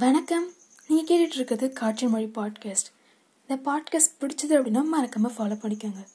வணக்கம். 0.00 0.46
நீங்கள் 0.88 1.16
கேட்டுட்டு 1.16 1.34
இருக்கிறது 1.34 1.72
காட்சி 1.72 2.06
மொழி 2.06 2.24
பாட்காஸ்ட் 2.24 2.90
இந்த 3.46 3.54
பாட்காஸ்ட் 3.56 4.20
பிடிச்சது 4.20 4.48
அப்படின்னா 4.48 4.84
மறக்காமல் 4.84 5.32
ஃபாலோ 5.38 5.56
பண்ணிக்கோங்க. 5.62 6.06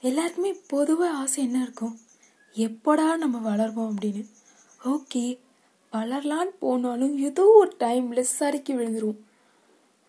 எல்லாருக்குமே 0.00 0.60
பொதுவாக 0.66 1.14
ஆசை 1.14 1.44
என்ன 1.44 1.62
இருக்கும்? 1.62 1.98
எப்படா 2.54 3.16
நம்ம 3.16 3.56
வளருவோம் 3.56 3.88
அப்படின்னு. 3.92 4.26
ஓகே 4.84 5.38
வளரலான்னு 5.92 6.52
போனாலும் 6.58 7.18
ஏதோ 7.18 7.44
ஒரு 7.54 7.74
டைமில் 7.78 8.20
சறுக்கி 8.20 8.74
விழுந்துருவோம். 8.74 9.20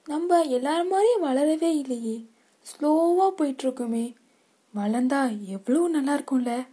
நம்ம 0.05 0.41
எல்லாரும் 0.41 0.87
மாதிரியும் 0.87 1.23
வளரவே 1.23 1.79
இல்லையே. 1.79 2.25
ஸ்லோவாக 2.65 3.31
போயிட்டுருக்குமே. 3.37 4.15
வளர்ந்தா 4.75 5.45
எவ்வளோ 5.45 5.87
நல்லா 5.87 6.17
இருக்கும்ல? 6.17 6.67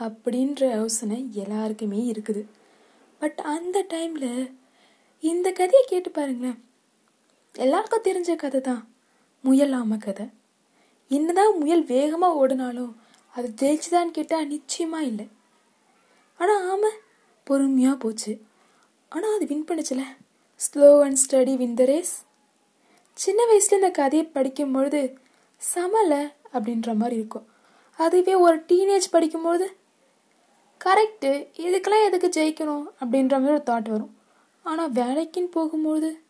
அப்படின்ற 0.00 0.70
யோசனை 0.70 1.28
எல்லாருக்குமே 1.32 2.12
இருக்குது. 2.12 2.44
பட் 3.18 3.40
அந்த 3.44 3.86
டைமில் 3.88 4.52
இந்த 5.30 5.48
கதையை 5.58 5.82
கேட்டு 5.90 6.10
பாருங்களேன். 6.10 6.58
எல்லாருக்கும் 7.64 8.06
தெரிஞ்ச 8.06 8.30
கதை 8.42 8.60
தான் 8.68 8.82
முயல் 9.46 9.74
ஆமை 9.78 9.96
கதை. 9.98 10.26
என்னதான் 11.10 11.52
முயல் 11.60 11.84
வேகமாக 11.92 12.38
ஓடினாலும் 12.40 12.92
அது 13.34 13.48
ஜெயிச்சுதான்னு 13.60 14.12
கேட்டால் 14.16 14.50
நிச்சயமாக 14.54 15.08
இல்லை. 15.10 15.26
ஆனால் 16.40 16.64
ஆமை 16.72 16.90
பொறுமையாக 17.46 17.96
போச்சு. 18.02 18.32
ஆனால் 19.12 19.34
அது 19.36 19.46
win 19.52 19.66
பண்ணுச்சுல. 19.68 20.02
Slow 20.64 20.88
and 21.04 21.20
steady 21.22 21.54
win 21.62 21.78
the 21.80 21.84
race 21.92 22.14
சின்ன 23.24 23.40
வயசில் 23.50 23.78
இந்த 23.80 23.90
கதையை 24.00 24.24
படிக்கும் 24.36 24.74
பொழுது 24.74 25.00
சமலை 25.60 26.22
அப்படின்ற 26.54 26.90
மாதிரி 27.00 27.18
இருக்கும். 27.20 27.46
அதுவே 27.98 28.34
ஒரு 28.46 28.56
டீனேஜ் 28.70 29.08
படிக்கும்பொழுது 29.14 29.68
கரெக்டு 30.80 31.32
இதுக்கெல்லாம் 31.66 32.06
எதுக்கு 32.08 32.30
ஜெயிக்கணும்? 32.38 32.86
அப்படின்ற 33.00 33.34
மாதிரி 33.42 33.56
ஒரு 33.58 33.66
தாட் 33.70 33.90
வரும். 33.94 34.12
ஆனால் 34.64 34.92
வேலைக்குன்னு 34.92 35.50
போகும்போது 35.50 36.22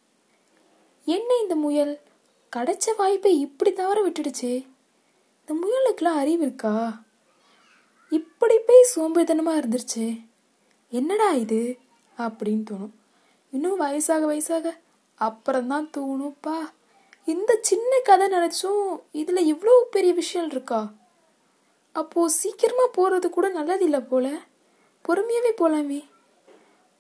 என்ன 1.07 1.39
இந்த 1.43 1.55
முயல்? 1.55 2.01
கிடைச்ச 2.57 2.87
வாய்ப்பை 2.97 3.41
இப்படி 3.41 3.73
தவற 3.73 4.09
விட்டுடுச்சு? 4.09 4.67
இந்த 5.41 5.53
முயலுக்கெல்லாம் 5.53 6.21
அறிவு 6.23 6.43
இருக்கா? 6.43 7.03
இப்படி 8.11 8.59
போய் 8.59 8.91
சோம்பேறித்தனமாக 8.97 9.61
இருந்துருச்சு? 9.61 10.25
என்னடா 10.91 11.31
இது? 11.31 11.79
அப்படின்னு 12.19 12.65
தோணும். 12.71 12.95
இன்னும் 13.51 13.81
வயசாக 13.81 14.25
வயசாக 14.31 14.77
அப்புறம்தான் 15.21 15.91
தோணும்ப்பா 15.97 16.57
இந்த 17.25 17.59
சின்ன 17.61 17.99
கதை 17.99 18.27
நினச்சும் 18.27 19.01
இதில் 19.13 19.55
இவ்வளோ 19.55 19.75
பெரிய 19.91 20.13
விஷயம் 20.13 20.51
இருக்கா? 20.51 20.93
அப்போது 21.93 22.35
சீக்கிரமாக 22.35 22.91
போகிறது 22.93 23.31
கூட 23.31 23.49
நல்லதில்லை 23.49 24.07
போல. 24.09 24.27
பொறுமையாகவே 25.09 25.53
போகலாமே 25.61 26.01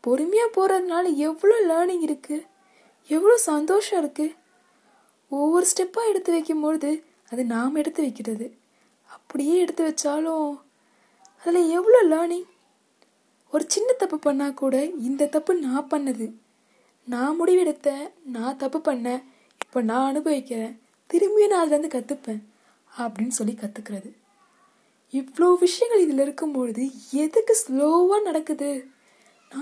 பொறுமையாக 0.05 0.55
போகிறதுனால 0.57 1.05
எவ்வளோ 1.27 1.57
லேர்னிங் 1.71 2.05
இருக்குது 2.09 2.47
எவ்வளோ 3.11 3.37
சந்தோஷம் 3.53 4.01
இருக்குது 4.03 4.37
ஒவ்வொரு 5.31 5.67
ஸ்டெப்பாக 5.73 6.11
எடுத்து 6.11 6.31
வைக்கும்பொழுது 6.35 6.91
அது 7.31 7.43
நாம் 7.55 7.79
எடுத்து 7.81 8.01
வைக்கிறது. 8.07 8.47
அப்படியே 9.15 9.55
எடுத்து 9.65 9.83
வச்சாலும் 9.89 10.51
அதில் 11.43 11.71
எவ்வளோ 11.79 12.01
லேர்னிங் 12.13 12.49
ஒரு 13.53 13.65
சின்ன 13.75 13.91
தப்பு 14.03 14.17
பண்ணால் 14.27 14.59
கூட 14.63 14.77
இந்த 15.09 15.29
தப்பு 15.35 15.53
நான் 15.67 15.91
பண்ணது. 15.93 16.27
நான் 17.09 17.39
முடிவெடுத்தேன் 17.41 18.05
நான் 18.37 18.61
தப்பு 18.63 18.79
பண்ணேன் 18.89 19.23
இப்போ 19.65 19.81
நான் 19.91 20.09
அனுபவிக்கிறேன். 20.11 20.75
திரும்பியும் 21.11 21.53
நான் 21.53 21.65
அதுலேருந்து 21.65 21.95
கற்றுப்பேன் 21.95 22.43
அப்படின்னு 22.93 23.37
சொல்லி 23.39 23.55
கற்றுக்கிறது 23.63 24.11
இவ்வளோ 25.13 25.49
விஷயங்கள் 25.65 26.05
இதில் 26.05 26.23
இருக்கும்பொழுது 26.25 26.85
எதுக்கு 27.25 27.55
ஸ்லோவாக 27.63 28.21
நடக்குது? 28.29 28.71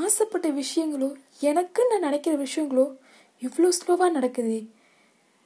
ஆசைப்பட்ட 0.01 0.51
விஷயங்களோ 0.51 1.15
எனக்குன்னு 1.41 1.87
நான் 1.89 2.01
நினைக்கிற 2.01 2.45
விஷயங்களோ 2.45 2.97
இவ்வளோ 3.41 3.69
ஸ்லோவாக 3.69 4.11
நடக்குது. 4.11 4.71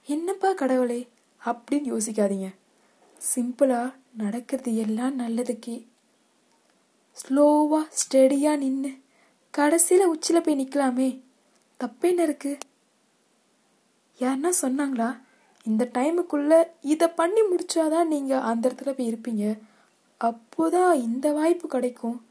என்னப்பா 0.07 0.53
கடவுளே? 0.53 1.09
அப்படின்னு 1.47 1.71
யோசிக்காதீங்க. 1.71 2.55
சிம்பிளாக 3.35 3.95
நடக்கிறது 4.17 4.77
எல்லாம் 4.77 5.19
நல்லதுக்கே. 5.19 5.87
ஸ்லோவாக 7.13 7.91
ஸ்டெடியாக 7.91 8.57
நின்று 8.57 8.91
கடைசியில் 9.51 10.07
உச்சியில் 10.07 10.43
போய் 10.43 10.69
நிற்கலாமே 10.69 11.21
தப்பேன்னு 11.81 12.23
இருக்கு? 12.23 12.59
யாருன்னா 14.21 14.51
சொன்னாங்களா? 14.63 15.21
இந்த 15.63 15.91
டைமுக்குள்ளே 15.95 16.71
இதை 16.81 17.09
பண்ணி 17.09 17.41
முடிச்சாதான் 17.41 18.07
நீங்கள் 18.07 18.39
அந்த 18.39 18.69
இடத்துல 18.69 18.93
போய் 18.93 19.13
இருப்பீங்க. 19.13 19.59
அப்போதான் 20.21 20.95
இந்த 20.95 21.33
வாய்ப்பு 21.33 21.69
கிடைக்கும். 21.69 22.26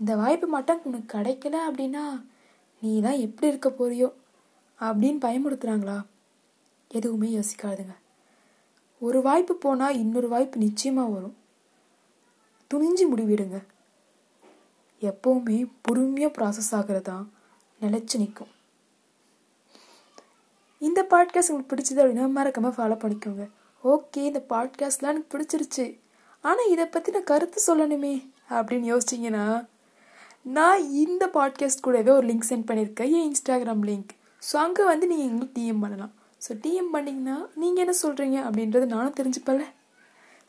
இந்த 0.00 0.16
வாய்ப்பு 0.16 0.46
மட்டும் 0.46 0.80
உனக்கு 0.84 1.18
கிடைக்கல 1.18 1.56
அப்படின்னா 1.68 2.04
நீ 2.82 3.00
தான் 3.00 3.18
எப்படி 3.18 3.46
இருக்க 3.46 3.68
போறியோ 3.68 4.08
அப்படின்னு 4.80 5.20
பயமுறுத்துறாங்களா? 5.26 5.98
எதுவுமே 6.90 7.28
யோசிக்காதுங்க. 7.28 7.94
ஒரு 8.98 9.22
வாய்ப்பு 9.22 9.54
போனால் 9.54 9.96
இன்னொரு 9.96 10.28
வாய்ப்பு 10.28 10.58
நிச்சயமாக 10.58 11.08
வரும். 11.08 11.36
துணிஞ்சு 12.70 13.04
முடிவிடுங்க. 13.10 13.58
எப்போவுமே 15.02 15.70
பொறுமையாக 15.82 16.34
ப்ராசஸ் 16.36 16.72
ஆகிறது 16.74 17.02
தான் 17.02 17.24
நிலச்சி 17.80 18.16
நிற்கும் 18.18 18.52
இந்த 20.80 21.02
பாட்காஸ்ட் 21.10 21.50
உங்களுக்கு 21.50 21.72
பிடிச்சது 21.72 22.00
அப்படின்னா 22.02 22.26
மறக்காமல் 22.28 22.76
ஃபாலோ 22.76 22.96
பண்ணிக்கோங்க. 23.02 23.44
ஓகே 23.84 24.20
இந்த 24.30 24.40
பாட்காஸ்ட்லாம் 24.48 25.12
எனக்கு 25.14 25.32
பிடிச்சிருச்சு. 25.34 25.86
ஆனால் 26.40 26.70
இதை 26.70 26.84
பற்றின 26.84 27.22
கருத்து 27.22 27.58
சொல்லணுமே 27.66 28.14
அப்படின்னு 28.50 28.90
யோசிச்சிங்கன்னா 28.92 29.44
நான் 30.46 30.90
இந்த 30.90 31.30
பாட்காஸ்ட் 31.34 31.80
கூடவே 31.80 32.10
ஒரு 32.10 32.26
லிங்க் 32.26 32.48
சென்ட் 32.48 32.66
பண்ணியிருக்கேன் 32.68 33.12
என் 33.16 33.26
இன்ஸ்டாகிராம் 33.28 33.84
லிங்க் 33.88 34.10
ஸோ 34.42 34.56
அங்கே 34.56 34.84
வந்து 34.84 35.06
நீங்கள் 35.06 35.26
எங்களுக்கு 35.28 35.60
டிஎம் 35.60 35.80
பண்ணலாம். 35.80 36.12
ஸோ 36.46 36.52
டிஎம் 36.64 36.90
பண்ணிங்கன்னா 36.92 37.36
நீங்கள் 37.54 37.82
என்ன 37.84 37.94
சொல்கிறீங்க 38.02 38.38
அப்படின்றது 38.48 38.86
நானும் 38.86 39.16
தெரிஞ்சுப்பல. 39.20 39.62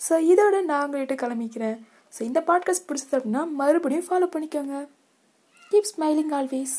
ஸோ 0.09 0.13
இதோட 0.31 0.63
நான் 0.63 0.83
உங்கள்கிட்ட 0.85 1.15
கிளம்பிக்கிறேன். 1.23 1.77
ஸோ 2.17 2.21
இந்த 2.21 2.43
பாட்காஸ்ட் 2.47 2.87
பிடிச்சது 2.87 3.17
அப்படின்னா 3.19 3.51
மறுபடியும் 3.51 4.07
ஃபாலோ 4.09 4.29
பண்ணிக்கோங்க. 4.35 4.87
Keep 5.71 5.89
smiling 5.93 6.33
always 6.39 6.75